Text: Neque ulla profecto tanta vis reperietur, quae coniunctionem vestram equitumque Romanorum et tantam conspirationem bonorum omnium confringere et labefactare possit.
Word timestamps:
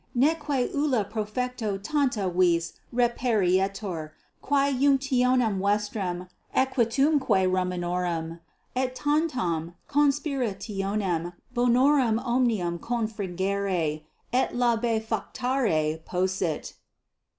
Neque 0.15 0.67
ulla 0.73 1.05
profecto 1.05 1.77
tanta 1.77 2.27
vis 2.27 2.73
reperietur, 2.91 4.09
quae 4.41 4.73
coniunctionem 4.73 5.59
vestram 5.59 6.27
equitumque 6.55 7.45
Romanorum 7.47 8.39
et 8.75 8.95
tantam 8.95 9.75
conspirationem 9.87 11.33
bonorum 11.53 12.17
omnium 12.17 12.79
confringere 12.79 14.01
et 14.33 14.55
labefactare 14.55 16.03
possit. 16.03 16.73